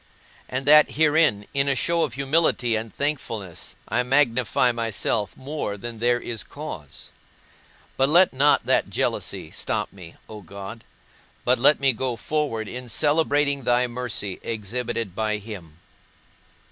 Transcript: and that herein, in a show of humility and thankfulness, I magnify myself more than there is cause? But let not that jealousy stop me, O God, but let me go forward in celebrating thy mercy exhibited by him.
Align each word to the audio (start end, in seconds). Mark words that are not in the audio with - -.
and 0.49 0.65
that 0.65 0.93
herein, 0.93 1.45
in 1.53 1.67
a 1.67 1.75
show 1.75 2.01
of 2.01 2.13
humility 2.15 2.75
and 2.75 2.91
thankfulness, 2.91 3.75
I 3.87 4.01
magnify 4.01 4.71
myself 4.71 5.37
more 5.37 5.77
than 5.77 5.99
there 5.99 6.19
is 6.19 6.43
cause? 6.43 7.11
But 7.97 8.09
let 8.09 8.33
not 8.33 8.65
that 8.65 8.89
jealousy 8.89 9.51
stop 9.51 9.93
me, 9.93 10.15
O 10.27 10.41
God, 10.41 10.83
but 11.45 11.59
let 11.59 11.79
me 11.79 11.93
go 11.93 12.15
forward 12.15 12.67
in 12.67 12.89
celebrating 12.89 13.63
thy 13.63 13.85
mercy 13.85 14.39
exhibited 14.41 15.15
by 15.15 15.37
him. 15.37 15.77